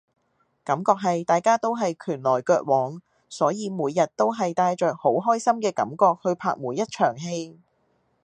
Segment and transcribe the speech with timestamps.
[0.63, 7.59] 感覺係大家都係拳來腳往，所以每日都係帶着好開心嘅感覺去拍每一場戲